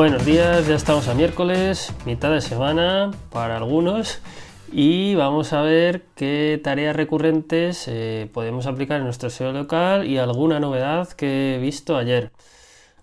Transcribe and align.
Buenos 0.00 0.24
días, 0.24 0.66
ya 0.66 0.76
estamos 0.76 1.08
a 1.08 1.14
miércoles, 1.14 1.94
mitad 2.06 2.30
de 2.32 2.40
semana 2.40 3.10
para 3.30 3.58
algunos 3.58 4.22
y 4.72 5.14
vamos 5.14 5.52
a 5.52 5.60
ver 5.60 6.06
qué 6.16 6.58
tareas 6.64 6.96
recurrentes 6.96 7.86
eh, 7.86 8.30
podemos 8.32 8.66
aplicar 8.66 8.96
en 8.96 9.04
nuestro 9.04 9.28
SEO 9.28 9.52
local 9.52 10.06
y 10.06 10.16
alguna 10.16 10.58
novedad 10.58 11.06
que 11.10 11.56
he 11.56 11.58
visto 11.58 11.98
ayer. 11.98 12.32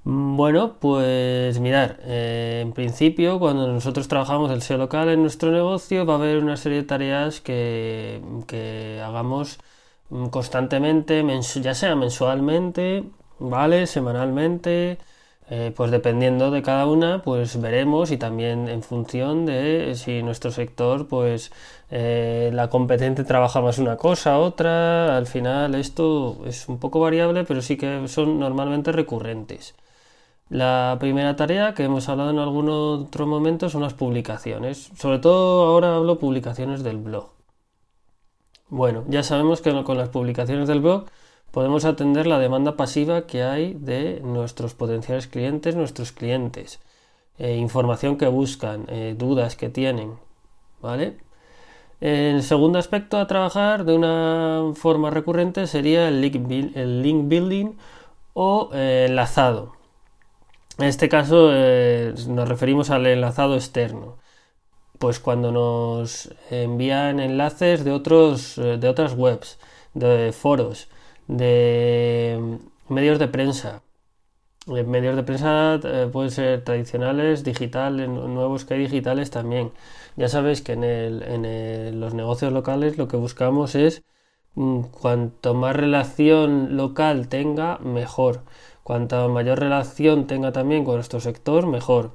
Mm, 0.06 0.38
bueno, 0.38 0.78
pues 0.80 1.60
mirar, 1.60 2.00
eh, 2.02 2.62
en 2.64 2.74
principio 2.74 3.38
cuando 3.38 3.68
nosotros 3.72 4.08
trabajamos 4.08 4.50
el 4.50 4.64
SEO 4.64 4.80
local 4.80 5.10
en 5.10 5.22
nuestro 5.22 5.52
negocio 5.52 6.04
va 6.04 6.16
a 6.16 6.18
haber 6.18 6.40
una 6.40 6.58
serie 6.58 6.80
de 6.80 6.84
tareas 6.86 7.42
que, 7.42 8.24
que 8.48 9.04
hagamos 9.06 9.60
mm, 10.10 10.30
constantemente, 10.30 11.24
ya 11.62 11.76
sea 11.76 11.96
mensualmente, 11.96 13.04
¿vale? 13.38 13.86
Semanalmente 13.86 14.98
eh, 15.50 15.72
pues 15.76 15.92
dependiendo 15.92 16.52
de 16.52 16.62
cada 16.62 16.86
una, 16.88 17.22
pues 17.24 17.60
veremos 17.62 18.12
y 18.12 18.18
también 18.18 18.68
en 18.68 18.84
función 18.84 19.46
de 19.46 19.94
si 19.96 20.22
nuestro 20.22 20.52
sector, 20.52 21.08
pues 21.08 21.52
eh, 21.90 22.50
la 22.54 22.70
competente 22.70 23.24
trabaja 23.24 23.62
más 23.62 23.78
una 23.80 23.96
cosa, 23.98 24.40
otra, 24.40 25.16
al 25.16 25.26
final 25.28 25.76
esto 25.76 26.42
es 26.46 26.68
un 26.68 26.80
poco 26.80 27.00
variable, 27.00 27.46
pero 27.46 27.62
sí 27.62 27.78
que 27.78 28.08
son 28.10 28.40
normalmente 28.40 28.92
recurrentes. 28.92 29.76
La 30.50 30.98
primera 31.00 31.36
tarea 31.36 31.74
que 31.74 31.84
hemos 31.84 32.10
hablado 32.10 32.32
en 32.32 32.40
algún 32.40 32.70
otro 32.70 33.28
momento 33.28 33.70
son 33.70 33.82
las 33.84 33.94
publicaciones, 33.94 34.92
sobre 34.98 35.20
todo 35.20 35.66
ahora 35.66 35.96
hablo 35.96 36.20
publicaciones 36.20 36.84
del 36.84 36.98
blog. 36.98 37.30
Bueno, 38.70 39.06
ya 39.08 39.24
sabemos 39.24 39.62
que 39.62 39.84
con 39.84 39.98
las 39.98 40.10
publicaciones 40.10 40.68
del 40.68 40.82
blog 40.82 41.06
podemos 41.52 41.86
atender 41.86 42.28
la 42.28 42.40
demanda 42.40 42.76
pasiva 42.76 43.26
que 43.28 43.44
hay 43.44 43.74
de 43.74 44.22
nuestros 44.24 44.74
potenciales 44.74 45.28
clientes, 45.28 45.76
nuestros 45.76 46.12
clientes, 46.12 46.80
eh, 47.38 47.56
información 47.58 48.18
que 48.18 48.28
buscan, 48.28 48.86
eh, 48.90 49.16
dudas 49.18 49.56
que 49.56 49.70
tienen, 49.70 50.18
¿vale? 50.82 51.18
El 52.02 52.44
segundo 52.44 52.80
aspecto 52.80 53.18
a 53.18 53.28
trabajar 53.28 53.86
de 53.86 53.96
una 53.96 54.72
forma 54.76 55.10
recurrente 55.10 55.68
sería 55.68 56.08
el 56.10 56.22
link, 56.22 57.28
building 57.28 57.78
o 58.34 58.70
eh, 58.74 59.06
enlazado. 59.10 59.74
En 60.78 60.86
este 60.86 61.10
caso 61.10 61.52
nos 62.28 62.50
referimos 62.50 62.92
al 62.92 63.08
enlazado 63.08 63.56
externo. 63.56 64.18
Pues 65.00 65.20
cuando 65.20 65.52
nos 65.52 66.30
envían 66.52 67.20
enlaces 67.20 67.84
de, 67.84 67.92
otros, 67.92 68.56
de 68.58 68.90
otras 68.90 69.14
webs, 69.14 69.60
de 69.94 70.32
foros, 70.34 70.88
de 71.28 72.60
medios 72.90 73.20
de 73.20 73.28
prensa. 73.28 73.82
Medios 74.68 75.16
de 75.16 75.24
prensa 75.24 75.80
eh, 75.84 76.10
pueden 76.12 76.32
ser 76.32 76.64
tradicionales, 76.64 77.44
digitales, 77.44 78.10
nuevos 78.10 78.66
que 78.66 78.74
hay 78.76 78.82
digitales 78.82 79.32
también. 79.32 79.72
Ya 80.18 80.28
sabéis 80.28 80.62
que 80.62 80.74
en, 80.74 80.84
el, 80.84 81.24
en 81.24 82.00
los 82.02 82.14
negocios 82.14 82.52
locales 82.52 82.98
lo 82.98 83.08
que 83.08 83.18
buscamos 83.18 83.76
es 83.76 84.04
mm, 84.56 84.82
cuanto 84.92 85.54
más 85.54 85.76
relación 85.76 86.76
local 86.78 87.30
tenga, 87.30 87.78
mejor. 87.80 88.42
Cuanta 88.84 89.28
mayor 89.28 89.60
relación 89.60 90.28
tenga 90.28 90.52
también 90.54 90.86
con 90.86 90.96
nuestro 90.96 91.20
sector, 91.20 91.68
mejor. 91.68 92.12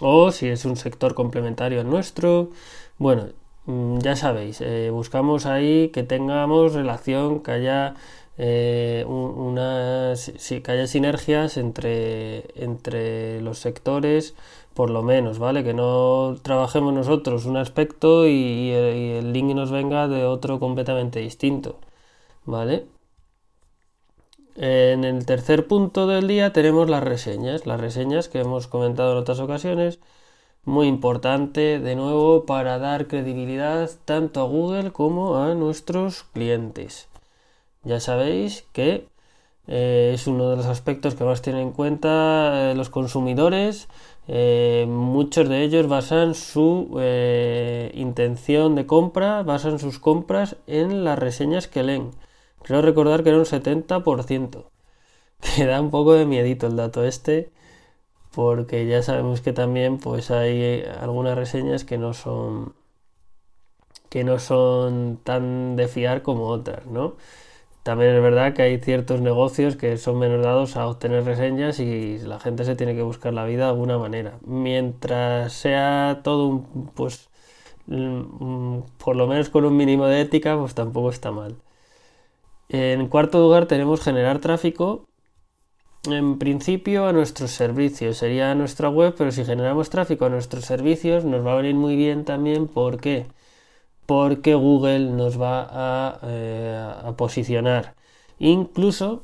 O 0.00 0.32
si 0.32 0.48
es 0.48 0.64
un 0.64 0.76
sector 0.76 1.14
complementario 1.14 1.80
al 1.80 1.88
nuestro. 1.88 2.50
Bueno, 2.98 3.28
ya 3.66 4.16
sabéis, 4.16 4.60
eh, 4.60 4.90
buscamos 4.90 5.46
ahí 5.46 5.90
que 5.90 6.02
tengamos 6.02 6.74
relación, 6.74 7.40
que 7.42 7.52
haya 7.52 7.94
eh, 8.38 9.04
que 10.64 10.72
haya 10.72 10.86
sinergias 10.86 11.56
entre, 11.56 12.44
entre 12.62 13.40
los 13.40 13.58
sectores, 13.58 14.34
por 14.74 14.90
lo 14.90 15.02
menos, 15.02 15.38
¿vale? 15.38 15.64
Que 15.64 15.74
no 15.74 16.36
trabajemos 16.42 16.94
nosotros 16.94 17.46
un 17.46 17.56
aspecto 17.56 18.26
y, 18.26 18.70
el, 18.70 19.32
link 19.32 19.54
nos 19.54 19.70
venga 19.70 20.08
de 20.08 20.24
otro 20.24 20.58
completamente 20.58 21.20
distinto, 21.20 21.78
¿vale? 22.44 22.86
En 24.56 25.04
el 25.04 25.24
tercer 25.26 25.66
punto 25.66 26.06
del 26.06 26.26
día 26.28 26.52
tenemos 26.52 26.88
las 26.90 27.02
reseñas, 27.02 27.66
las 27.66 27.80
reseñas 27.80 28.28
que 28.28 28.40
hemos 28.40 28.66
comentado 28.66 29.12
en 29.12 29.18
otras 29.18 29.40
ocasiones 29.40 29.98
muy 30.64 30.86
importante 30.86 31.78
de 31.80 31.96
nuevo 31.96 32.46
para 32.46 32.78
dar 32.78 33.08
credibilidad 33.08 33.90
tanto 34.04 34.40
a 34.40 34.44
Google 34.44 34.92
como 34.92 35.36
a 35.38 35.54
nuestros 35.54 36.24
clientes. 36.24 37.08
Ya 37.84 38.00
sabéis 38.00 38.64
que 38.72 39.08
eh, 39.66 40.12
es 40.14 40.26
uno 40.26 40.50
de 40.50 40.56
los 40.56 40.66
aspectos 40.66 41.14
que 41.14 41.24
más 41.24 41.42
tienen 41.42 41.62
en 41.62 41.72
cuenta 41.72 42.70
eh, 42.72 42.74
los 42.74 42.90
consumidores. 42.90 43.88
Eh, 44.28 44.86
muchos 44.88 45.48
de 45.48 45.62
ellos 45.62 45.88
basan 45.88 46.34
su 46.34 46.88
intención 47.94 48.74
de 48.76 48.86
compra, 48.86 49.42
basan 49.42 49.78
sus 49.78 49.98
compras 49.98 50.56
en 50.66 51.04
las 51.04 51.18
reseñas 51.18 51.68
que 51.68 51.82
leen. 51.82 52.10
Creo 52.62 52.82
recordar 52.82 53.22
que 53.22 53.30
era 53.30 53.38
un 53.38 53.44
70%. 53.44 54.66
Que 55.56 55.66
da 55.66 55.80
un 55.80 55.90
poco 55.90 56.14
de 56.14 56.24
miedito 56.24 56.68
el 56.68 56.76
dato 56.76 57.04
este 57.04 57.50
porque 58.34 58.86
ya 58.86 59.02
sabemos 59.02 59.40
que 59.40 59.52
también 59.52 59.98
pues 59.98 60.30
hay 60.30 60.84
algunas 61.00 61.36
reseñas 61.36 61.84
que 61.84 61.98
no 61.98 62.14
son 62.14 62.74
que 64.10 64.24
no 64.24 64.38
son 64.38 65.18
tan 65.24 65.76
de 65.76 65.88
fiar 65.88 66.22
como 66.22 66.48
otras, 66.48 66.86
¿no? 66.86 67.16
También 67.82 68.14
es 68.14 68.22
verdad 68.22 68.54
que 68.54 68.62
hay 68.62 68.78
ciertos 68.78 69.20
negocios 69.20 69.76
que 69.76 69.96
son 69.98 70.18
menos 70.18 70.42
dados 70.44 70.76
a 70.76 70.86
obtener 70.86 71.24
reseñas 71.24 71.80
y 71.80 72.18
la 72.18 72.38
gente 72.40 72.64
se 72.64 72.76
tiene 72.76 72.94
que 72.94 73.02
buscar 73.02 73.34
la 73.34 73.44
vida 73.44 73.64
de 73.64 73.70
alguna 73.70 73.98
manera. 73.98 74.38
Mientras 74.46 75.52
sea 75.54 76.20
todo 76.24 76.46
un, 76.48 76.90
pues, 76.94 77.30
mm, 77.86 78.80
por 78.98 79.16
lo 79.16 79.26
menos 79.26 79.50
con 79.50 79.64
un 79.64 79.76
mínimo 79.76 80.06
de 80.06 80.20
ética, 80.22 80.58
pues 80.58 80.74
tampoco 80.74 81.10
está 81.10 81.32
mal. 81.32 81.56
En 82.68 83.06
cuarto 83.08 83.38
lugar 83.40 83.66
tenemos 83.66 84.00
generar 84.00 84.38
tráfico 84.40 85.06
en 86.04 86.38
principio 86.38 87.06
a 87.06 87.12
nuestros 87.12 87.52
servicios, 87.52 88.18
sería 88.18 88.50
a 88.50 88.54
nuestra 88.54 88.88
web, 88.88 89.14
pero 89.16 89.30
si 89.30 89.44
generamos 89.44 89.90
tráfico 89.90 90.24
a 90.26 90.30
nuestros 90.30 90.64
servicios 90.64 91.24
nos 91.24 91.46
va 91.46 91.52
a 91.52 91.56
venir 91.56 91.74
muy 91.76 91.96
bien 91.96 92.24
también. 92.24 92.66
¿Por 92.68 93.00
qué? 93.00 93.26
Porque 94.06 94.54
Google 94.54 95.10
nos 95.10 95.40
va 95.40 95.68
a, 95.70 96.18
eh, 96.24 97.12
posicionar. 97.16 97.94
Incluso 98.38 99.22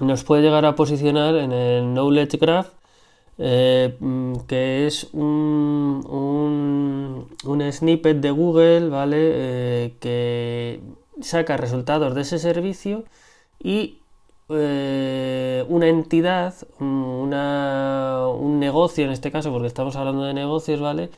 nos 0.00 0.24
puede 0.24 0.42
llegar 0.42 0.64
a 0.64 0.74
posicionar 0.76 1.36
en 1.36 1.52
el 1.52 1.84
Knowledge 1.94 2.38
Graph, 2.38 2.68
eh, 3.38 3.96
mm, 4.00 4.36
que 4.48 4.86
es 4.86 5.08
un, 5.12 6.04
un, 7.44 7.72
snippet 7.72 8.18
de 8.20 8.30
Google, 8.30 8.88
¿vale? 8.88 9.16
Eh, 9.18 9.94
que 10.00 10.80
saca 11.20 11.56
resultados 11.56 12.14
de 12.14 12.22
ese 12.22 12.38
servicio 12.38 13.04
y 13.62 13.98
eh, 14.48 15.64
una 15.68 15.88
entidad, 15.88 16.54
un 16.80 18.58
negocio 18.60 19.04
en 19.04 19.10
este 19.12 19.30
caso, 19.32 19.50
porque 19.52 19.66
estamos 19.68 19.96
hablando 19.96 20.24
de 20.24 20.34
negocios, 20.34 20.80
¿vale? 20.80 21.10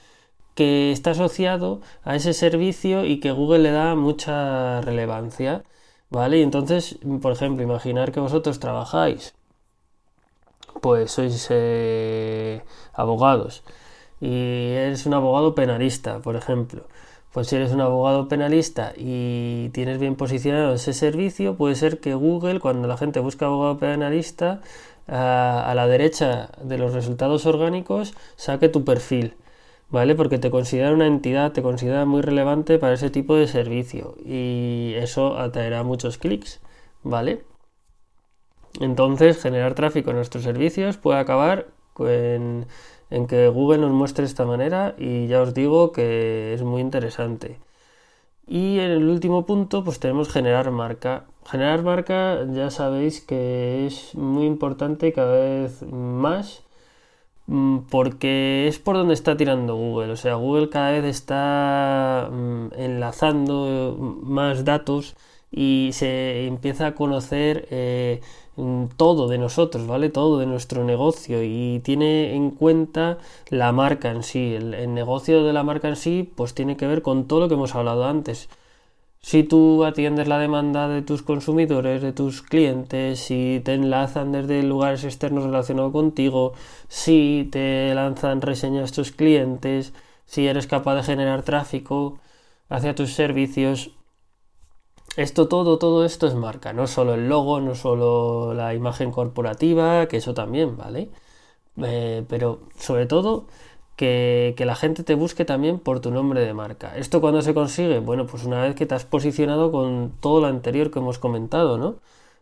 Que 0.54 0.92
está 0.92 1.12
asociado 1.12 1.80
a 2.04 2.16
ese 2.16 2.32
servicio 2.34 3.04
y 3.04 3.20
que 3.20 3.32
Google 3.32 3.60
le 3.60 3.70
da 3.72 3.94
mucha 3.94 4.80
relevancia, 4.82 5.64
¿vale? 6.10 6.38
Y 6.38 6.42
entonces, 6.42 6.98
por 7.22 7.32
ejemplo, 7.32 7.62
imaginar 7.64 8.12
que 8.12 8.20
vosotros 8.20 8.60
trabajáis, 8.60 9.34
pues 10.80 11.10
sois 11.12 11.46
eh, 11.50 12.62
abogados 12.92 13.62
y 14.20 14.72
eres 14.72 15.06
un 15.06 15.14
abogado 15.14 15.54
penalista, 15.54 16.20
por 16.20 16.36
ejemplo 16.36 16.86
pues 17.36 17.48
si 17.48 17.56
eres 17.56 17.70
un 17.70 17.82
abogado 17.82 18.28
penalista 18.28 18.94
y 18.96 19.68
tienes 19.74 19.98
bien 19.98 20.16
posicionado 20.16 20.72
ese 20.72 20.94
servicio, 20.94 21.54
puede 21.54 21.74
ser 21.74 22.00
que 22.00 22.14
Google, 22.14 22.60
cuando 22.60 22.88
la 22.88 22.96
gente 22.96 23.20
busca 23.20 23.44
abogado 23.44 23.76
penalista, 23.76 24.62
a, 25.06 25.70
la 25.76 25.86
derecha 25.86 26.48
de 26.62 26.78
los 26.78 26.94
resultados 26.94 27.44
orgánicos, 27.44 28.14
saque 28.36 28.70
tu 28.70 28.86
perfil. 28.86 29.34
¿Vale? 29.90 30.14
Porque 30.14 30.38
te 30.38 30.50
considera 30.50 30.94
una 30.94 31.06
entidad, 31.06 31.52
te 31.52 31.60
considera 31.60 32.06
muy 32.06 32.22
relevante 32.22 32.78
para 32.78 32.94
ese 32.94 33.10
tipo 33.10 33.36
de 33.36 33.48
servicio 33.48 34.16
y 34.24 34.94
eso 34.96 35.38
atraerá 35.38 35.82
muchos 35.82 36.16
clics, 36.16 36.62
¿vale? 37.02 37.44
Entonces, 38.80 39.42
generar 39.42 39.74
tráfico 39.74 40.08
en 40.08 40.16
nuestros 40.16 40.42
servicios 40.42 40.96
puede 40.96 41.18
acabar 41.18 41.66
con 41.92 42.66
en 43.10 43.26
que 43.26 43.48
Google 43.48 43.78
nos 43.78 43.92
muestre 43.92 44.24
esta 44.24 44.44
manera 44.44 44.94
y 44.98 45.26
ya 45.28 45.42
os 45.42 45.54
digo 45.54 45.92
que 45.92 46.54
es 46.54 46.62
muy 46.62 46.80
interesante. 46.80 47.58
Y 48.46 48.78
en 48.78 48.90
el 48.92 49.08
último 49.08 49.44
punto 49.46 49.84
pues 49.84 49.98
tenemos 50.00 50.28
generar 50.28 50.70
marca. 50.70 51.24
Generar 51.44 51.82
marca 51.82 52.44
ya 52.52 52.70
sabéis 52.70 53.20
que 53.20 53.86
es 53.86 54.14
muy 54.14 54.46
importante 54.46 55.12
cada 55.12 55.38
vez 55.40 55.82
más 55.90 56.62
mm, 57.46 57.78
porque 57.90 58.68
es 58.68 58.78
por 58.78 58.96
donde 58.96 59.14
está 59.14 59.36
tirando 59.36 59.76
Google. 59.76 60.12
O 60.12 60.16
sea, 60.16 60.34
Google 60.36 60.68
cada 60.70 60.92
vez 60.92 61.04
está 61.04 62.28
mm, 62.32 62.68
enlazando 62.76 63.96
más 64.22 64.64
datos 64.64 65.16
y 65.50 65.90
se 65.92 66.46
empieza 66.46 66.88
a 66.88 66.94
conocer 66.94 67.66
eh, 67.70 68.20
todo 68.96 69.28
de 69.28 69.38
nosotros, 69.38 69.86
¿vale? 69.86 70.08
Todo 70.08 70.38
de 70.38 70.46
nuestro 70.46 70.84
negocio 70.84 71.42
y 71.42 71.80
tiene 71.84 72.34
en 72.34 72.50
cuenta 72.50 73.18
la 73.50 73.72
marca 73.72 74.10
en 74.10 74.22
sí. 74.22 74.54
El, 74.54 74.94
negocio 74.94 75.44
de 75.44 75.52
la 75.52 75.62
marca 75.62 75.88
en 75.88 75.96
sí, 75.96 76.30
pues 76.36 76.54
tiene 76.54 76.76
que 76.76 76.86
ver 76.86 77.02
con 77.02 77.26
todo 77.26 77.40
lo 77.40 77.48
que 77.48 77.54
hemos 77.54 77.74
hablado 77.74 78.06
antes. 78.06 78.48
Si 79.20 79.42
tú 79.42 79.84
atiendes 79.84 80.28
la 80.28 80.38
demanda 80.38 80.88
de 80.88 81.02
tus 81.02 81.22
consumidores, 81.22 82.00
de 82.02 82.12
tus 82.12 82.42
clientes, 82.42 83.18
si 83.20 83.60
te 83.64 83.74
enlazan 83.74 84.32
desde 84.32 84.62
lugares 84.62 85.04
externos 85.04 85.44
relacionados 85.44 85.92
contigo, 85.92 86.52
si 86.88 87.48
te 87.50 87.94
lanzan 87.94 88.40
reseñas 88.40 88.92
tus 88.92 89.12
clientes, 89.12 89.92
si 90.26 90.46
eres 90.46 90.66
capaz 90.68 90.94
de 90.96 91.02
generar 91.02 91.42
tráfico 91.42 92.18
hacia 92.68 92.94
tus 92.94 93.14
servicios, 93.14 93.95
esto 95.16 95.48
todo, 95.48 95.78
todo 95.78 96.04
esto 96.04 96.26
es 96.26 96.34
marca, 96.34 96.72
no 96.72 96.86
solo 96.86 97.14
el 97.14 97.28
logo, 97.28 97.60
no 97.60 97.74
solo 97.74 98.54
la 98.54 98.74
imagen 98.74 99.10
corporativa, 99.12 100.06
que 100.08 100.18
eso 100.18 100.34
también, 100.34 100.76
¿vale? 100.76 101.10
Eh, 101.82 102.24
pero 102.28 102.60
sobre 102.78 103.06
todo 103.06 103.46
que, 103.96 104.54
que, 104.56 104.66
la 104.66 104.76
gente 104.76 105.04
te 105.04 105.14
busque 105.14 105.44
también 105.44 105.78
por 105.80 106.00
tu 106.00 106.10
nombre 106.10 106.40
de 106.44 106.54
marca. 106.54 106.96
¿Esto 106.96 107.20
cuando 107.20 107.42
se 107.42 107.54
consigue? 107.54 108.00
Bueno, 108.00 108.26
pues 108.26 108.44
una 108.44 108.62
vez 108.62 108.74
que 108.74 108.86
te 108.86 108.94
has 108.94 109.04
posicionado 109.06 109.72
con 109.72 110.12
todo 110.20 110.40
lo 110.40 110.46
anterior 110.48 110.90
que 110.90 110.98
hemos 111.00 111.18
comentado, 111.18 111.78
¿no? 111.78 111.96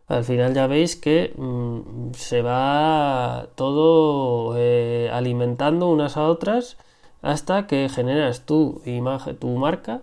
Al 0.07 0.23
final 0.23 0.53
ya 0.53 0.67
veis 0.67 0.95
que 0.95 1.33
mm, 1.37 2.13
se 2.13 2.41
va 2.41 3.47
todo 3.55 4.55
eh, 4.57 5.09
alimentando 5.11 5.89
unas 5.89 6.17
a 6.17 6.27
otras 6.27 6.77
hasta 7.21 7.67
que 7.67 7.89
generas 7.89 8.45
tu 8.45 8.81
imagen, 8.85 9.37
tu 9.37 9.49
marca 9.57 10.01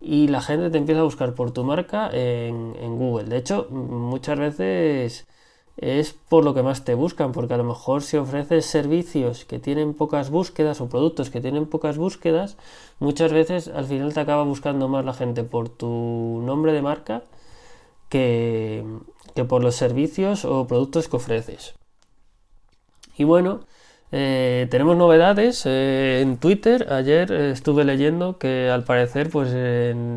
y 0.00 0.28
la 0.28 0.40
gente 0.40 0.70
te 0.70 0.78
empieza 0.78 1.00
a 1.00 1.04
buscar 1.04 1.34
por 1.34 1.52
tu 1.52 1.64
marca 1.64 2.10
en, 2.12 2.98
Google. 2.98 3.24
De 3.24 3.38
hecho, 3.38 3.68
muchas 3.70 4.38
veces 4.38 5.26
es 5.76 6.12
por 6.12 6.44
lo 6.44 6.54
que 6.54 6.62
más 6.62 6.84
te 6.84 6.94
buscan, 6.94 7.32
porque 7.32 7.54
a 7.54 7.56
lo 7.58 7.64
mejor 7.64 8.02
si 8.02 8.16
ofreces 8.16 8.66
servicios 8.66 9.44
que 9.44 9.58
tienen 9.58 9.94
pocas 9.94 10.30
búsquedas 10.30 10.80
o 10.80 10.88
productos 10.88 11.30
que 11.30 11.40
tienen 11.40 11.66
pocas 11.66 11.98
búsquedas, 11.98 12.56
muchas 12.98 13.32
veces 13.32 13.68
al 13.68 13.86
final 13.86 14.14
te 14.14 14.20
acaba 14.20 14.44
buscando 14.44 14.88
más 14.88 15.04
la 15.04 15.14
gente 15.14 15.44
por 15.44 15.68
tu 15.68 16.42
nombre 16.44 16.72
de 16.72 16.82
marca 16.82 17.24
que, 18.08 18.84
que 19.34 19.44
por 19.44 19.62
los 19.62 19.76
servicios 19.76 20.44
o 20.44 20.66
productos 20.66 21.08
que 21.08 21.16
ofreces. 21.16 21.74
Y 23.16 23.24
bueno, 23.24 23.60
eh, 24.12 24.68
tenemos 24.70 24.96
novedades 24.96 25.64
eh, 25.66 26.20
en 26.22 26.38
Twitter. 26.38 26.92
Ayer 26.92 27.32
eh, 27.32 27.50
estuve 27.50 27.84
leyendo 27.84 28.38
que 28.38 28.70
al 28.70 28.84
parecer, 28.84 29.30
pues 29.30 29.50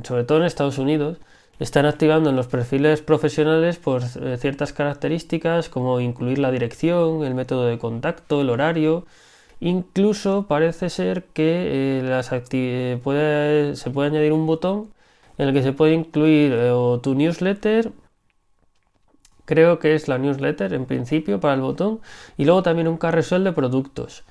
sobre 0.04 0.24
todo 0.24 0.40
en 0.40 0.46
Estados 0.46 0.78
Unidos, 0.78 1.18
están 1.60 1.86
activando 1.86 2.30
en 2.30 2.36
los 2.36 2.48
perfiles 2.48 3.02
profesionales 3.02 3.78
por 3.78 4.04
ciertas 4.04 4.72
características 4.74 5.70
como 5.70 6.00
incluir 6.00 6.40
la 6.40 6.52
dirección, 6.52 7.26
el 7.26 7.36
método 7.36 7.66
de 7.66 7.78
contacto, 7.78 8.42
el 8.42 8.50
horario. 8.50 9.06
Incluso 9.60 10.46
parece 10.48 10.90
ser 10.90 11.26
que 11.34 12.02
se 12.24 13.90
puede 13.92 14.08
añadir 14.08 14.32
un 14.34 14.46
botón 14.48 14.94
en 15.38 15.50
el 15.50 15.54
que 15.54 15.64
se 15.64 15.74
puede 15.74 15.94
incluir 15.94 16.54
tu 17.02 17.16
newsletter 17.16 17.92
creo 19.50 19.80
que 19.80 19.96
es 19.96 20.08
la 20.08 20.20
newsletter 20.20 20.74
en 20.76 20.86
principio 20.86 21.40
para 21.40 21.56
el 21.56 21.62
botón 21.62 22.02
y 22.38 22.46
luego 22.46 22.62
también 22.62 22.88
un 22.88 22.98
carrusel 22.98 23.44
de 23.44 23.52
productos. 23.52 24.24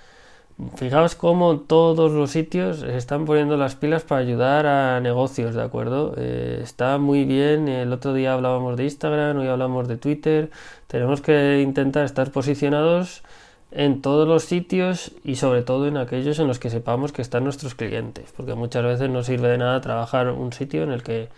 Fijaos 0.76 1.16
cómo 1.16 1.58
todos 1.58 2.12
los 2.12 2.30
sitios 2.30 2.84
están 2.84 3.24
poniendo 3.24 3.56
las 3.56 3.74
pilas 3.74 4.04
para 4.04 4.20
ayudar 4.20 4.66
a 4.66 5.00
negocios, 5.00 5.56
¿de 5.56 5.62
acuerdo? 5.62 6.14
Eh, 6.16 6.60
está 6.62 6.98
muy 6.98 7.24
bien, 7.24 7.66
el 7.66 7.92
otro 7.92 8.14
día 8.14 8.32
hablábamos 8.34 8.76
de 8.76 8.84
Instagram, 8.84 9.38
hoy 9.38 9.48
hablamos 9.48 9.88
de 9.88 9.96
Twitter, 9.96 10.50
tenemos 10.86 11.20
que 11.20 11.62
intentar 11.62 12.04
estar 12.04 12.30
posicionados 12.30 13.24
en 13.70 14.00
todos 14.02 14.26
los 14.26 14.44
sitios 14.44 15.12
y 15.24 15.36
sobre 15.36 15.62
todo 15.62 15.86
en 15.86 15.96
aquellos 15.96 16.38
en 16.38 16.48
los 16.48 16.58
que 16.58 16.70
sepamos 16.70 17.12
que 17.12 17.22
están 17.22 17.44
nuestros 17.44 17.74
clientes, 17.74 18.32
porque 18.36 18.54
muchas 18.54 18.84
veces 18.84 19.10
no 19.10 19.22
sirve 19.22 19.48
de 19.48 19.58
nada 19.58 19.80
trabajar 19.80 20.30
un 20.30 20.52
sitio 20.52 20.82
en 20.82 20.92
el 20.92 21.02
que 21.02 21.28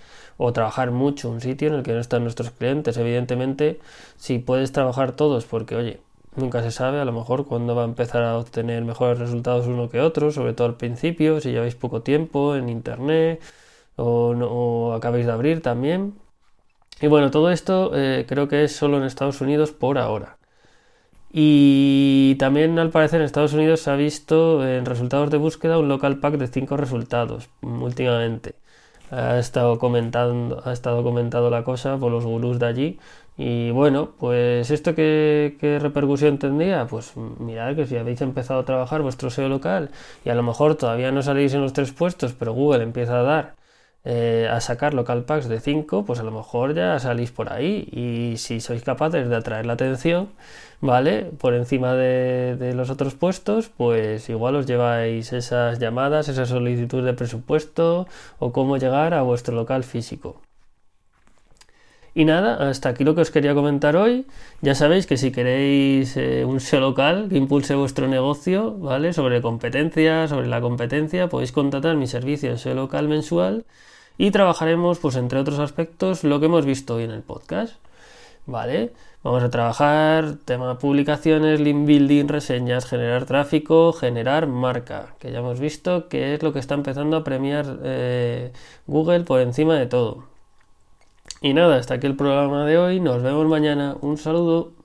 o 0.43 0.55
trabajar 0.55 0.91
mucho 0.91 1.29
un 1.29 1.43
sitio 1.43 1.69
en 1.69 1.75
el 1.75 1.83
que 1.83 1.93
no 1.93 2.01
están 2.01 2.23
nuestros 2.23 2.51
clientes. 2.51 2.97
Evidentemente, 2.97 3.79
si 4.17 4.39
puedes 4.39 4.73
trabajar 4.73 5.13
todos, 5.13 5.45
porque 5.45 5.77
oye, 5.77 6.01
nunca 6.35 6.63
se 6.63 6.71
sabe 6.71 6.99
a 6.99 7.05
lo 7.05 7.13
mejor 7.13 7.47
cuándo 7.47 7.75
va 7.75 7.83
a 7.83 7.85
empezar 7.85 8.23
a 8.23 8.39
obtener 8.39 8.83
mejores 8.85 9.19
resultados 9.19 9.67
uno 9.67 9.91
que 9.91 10.01
otro, 10.01 10.31
sobre 10.33 10.55
todo 10.55 10.69
al 10.69 10.77
principio, 10.77 11.43
si 11.43 11.51
lleváis 11.53 11.75
poco 11.75 12.01
tiempo 12.01 12.57
en 12.57 12.71
internet 12.71 13.43
o, 13.97 14.35
no, 14.35 14.95
acabáis 14.95 15.27
de 15.27 15.33
abrir 15.33 15.61
también. 15.61 16.15
Y 17.03 17.07
bueno, 17.09 17.31
todo 17.31 17.51
esto 17.51 17.93
eh, 17.95 18.25
creo 18.27 18.49
que 18.49 18.65
es 18.65 18.75
solo 18.75 18.97
en 18.97 19.05
Estados 19.05 19.43
Unidos 19.43 19.73
por 19.73 19.99
ahora. 19.99 20.40
Y 21.33 22.35
también 22.39 22.79
al 22.79 22.91
parecer 22.91 23.21
en 23.21 23.27
Estados 23.27 23.53
Unidos 23.53 23.81
se 23.81 23.91
ha 23.91 23.97
visto 23.97 24.67
en 24.67 24.85
resultados 24.85 25.31
de 25.31 25.39
búsqueda 25.39 25.79
un 25.79 25.89
local 25.89 26.19
pack 26.19 26.35
de 26.35 26.49
5 26.49 26.77
resultados 26.77 27.49
últimamente 27.63 28.55
ha 29.11 29.39
estado 29.39 29.79
comentando, 29.79 30.63
ha 30.65 30.73
estado 30.73 31.03
comentado 31.03 31.51
la 31.51 31.65
cosa 31.65 31.99
por 31.99 32.13
los 32.13 32.25
gurús 32.25 32.59
de 32.59 32.67
allí. 32.67 32.99
Y 33.37 33.71
bueno, 33.71 34.11
pues 34.19 34.71
esto 34.71 34.95
qué, 34.95 35.79
repercusión 35.81 36.39
tendría, 36.39 36.87
pues 36.87 37.17
mirad 37.17 37.75
que 37.75 37.87
si 37.87 37.97
habéis 37.97 38.21
empezado 38.21 38.61
a 38.61 38.65
trabajar 38.65 39.03
vuestro 39.03 39.31
SEO 39.31 39.49
local 39.49 39.91
y 40.25 40.29
a 40.29 40.35
lo 40.35 40.43
mejor 40.43 40.75
todavía 40.75 41.11
no 41.11 41.23
salís 41.23 41.55
en 41.55 41.63
los 41.63 41.73
tres 41.73 41.93
puestos, 41.93 42.35
pero 42.35 42.53
Google 42.53 42.83
empieza 42.83 43.19
a 43.19 43.23
dar 43.23 43.55
eh, 44.05 44.49
a 44.51 44.61
sacar 44.61 44.95
local 44.95 45.25
packs 45.25 45.49
de 45.49 45.61
5, 45.61 46.05
pues 46.05 46.21
a 46.21 46.23
lo 46.23 46.31
mejor 46.31 46.75
ya 46.75 46.99
salís 46.99 47.31
por 47.31 47.53
ahí. 47.53 47.89
Y 47.93 48.37
si 48.39 48.61
sois 48.61 48.83
capaces 48.83 49.29
de 49.29 49.37
atraer 49.37 49.67
la 49.67 49.75
atención, 49.75 50.31
¿vale? 50.81 51.31
Por 51.39 51.55
encima 51.55 51.95
de, 51.95 52.73
los 52.75 52.91
otros 52.91 53.15
puestos, 53.15 53.69
pues 53.69 54.29
igual 54.29 54.57
os 54.57 54.67
lleváis 54.67 55.33
esas 55.33 55.79
llamadas, 55.79 56.29
esa 56.29 56.47
solicitud 56.47 57.05
de 57.05 57.15
presupuesto 57.15 58.07
o 58.39 58.53
cómo 58.53 58.77
llegar 58.79 59.15
a 59.15 59.23
vuestro 59.23 59.55
local 59.55 59.85
físico. 59.85 60.41
Y 62.15 62.25
nada, 62.25 62.69
hasta 62.69 62.89
aquí 62.89 63.05
lo 63.05 63.15
que 63.15 63.21
os 63.21 63.31
quería 63.31 63.55
comentar 63.55 63.97
hoy. 63.97 64.27
Ya 64.63 64.75
sabéis 64.75 65.07
que 65.07 65.17
si 65.17 65.31
queréis 65.31 66.17
eh, 66.17 66.45
un 66.45 66.61
SEO 66.61 66.81
local 66.81 67.29
que 67.29 67.37
impulse 67.37 67.75
vuestro 67.75 68.09
negocio, 68.09 68.77
¿vale? 68.79 69.13
Sobre 69.13 69.41
competencia, 69.41 70.27
sobre 70.27 70.49
la 70.49 70.61
competencia, 70.61 71.29
podéis 71.29 71.53
contratar 71.53 71.97
mi 71.97 72.07
servicio 72.07 72.59
SEO 72.59 72.75
local 72.75 73.09
mensual 73.09 73.65
y 74.19 74.33
trabajaremos, 74.33 74.99
pues 74.99 75.17
entre 75.17 75.39
otros 75.39 75.59
aspectos, 75.61 76.25
lo 76.25 76.41
que 76.41 76.47
hemos 76.47 76.67
visto 76.67 76.97
hoy 76.97 77.05
en 77.05 77.13
el 77.13 77.23
podcast. 77.23 77.75
¿Vale? 78.47 78.93
Vamos 79.23 79.43
a 79.43 79.51
trabajar 79.51 80.37
tema 80.45 80.79
publicaciones, 80.79 81.61
link 81.61 81.87
building, 81.87 82.27
reseñas, 82.27 82.87
generar 82.87 83.27
tráfico, 83.27 83.93
generar 83.93 84.47
marca, 84.47 85.15
que 85.19 85.31
ya 85.31 85.41
hemos 85.41 85.61
visto 85.61 86.09
que 86.09 86.35
es 86.35 86.43
lo 86.43 86.53
que 86.53 86.59
está 86.59 86.75
empezando 86.75 87.19
a 87.19 87.25
premiar 87.25 87.79
eh, 87.85 88.53
Google 88.87 89.21
por 89.25 89.41
encima 89.41 89.75
de 89.77 89.87
todo. 89.87 90.30
Y 91.43 91.55
nada, 91.55 91.77
hasta 91.77 91.95
aquí 91.95 92.07
el 92.07 92.17
programa 92.17 92.67
de 92.67 92.77
hoy. 92.77 93.01
Nos 93.01 93.23
vemos 93.23 93.47
mañana. 93.47 93.97
Un 94.03 94.19
saludo. 94.19 94.80